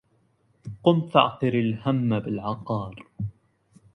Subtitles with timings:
[0.83, 3.07] قم فاعقر الهم بالعقار